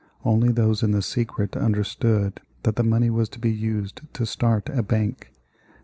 [0.25, 4.67] Only those in the secret understood that the money was to be used to start
[4.69, 5.31] a bank.